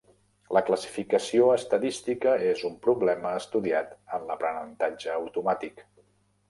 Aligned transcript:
La 0.57 0.61
classificació 0.69 1.49
estadística 1.55 2.33
és 2.55 2.65
un 2.71 2.81
problema 2.89 3.35
estudiat 3.43 3.95
en 4.19 4.27
l'aprenentatge 4.33 5.17
automàtic. 5.23 5.91